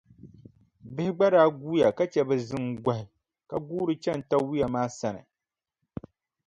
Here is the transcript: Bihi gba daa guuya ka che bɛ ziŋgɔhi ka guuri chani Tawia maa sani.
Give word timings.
Bihi 0.93 1.11
gba 1.15 1.27
daa 1.33 1.47
guuya 1.59 1.87
ka 1.97 2.03
che 2.11 2.21
bɛ 2.27 2.35
ziŋgɔhi 2.47 3.03
ka 3.49 3.55
guuri 3.67 3.95
chani 4.03 4.23
Tawia 4.29 4.67
maa 4.73 4.89
sani. 4.99 5.21